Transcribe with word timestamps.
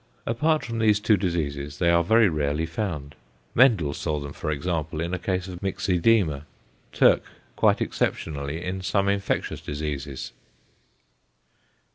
Apart 0.25 0.65
from 0.65 0.79
these 0.79 0.99
two 0.99 1.15
diseases 1.15 1.77
they 1.77 1.91
are 1.91 2.03
very 2.03 2.27
rarely 2.27 2.65
found; 2.65 3.13
Mendel 3.53 3.93
saw 3.93 4.17
them 4.19 4.33
for 4.33 4.49
example 4.49 4.99
in 4.99 5.13
a 5.13 5.19
case 5.19 5.47
of 5.47 5.61
myxoedema, 5.61 6.45
Türk 6.91 7.21
quite 7.55 7.81
exceptionally 7.81 8.65
in 8.65 8.81
some 8.81 9.07
infectious 9.07 9.61
diseases. 9.61 10.31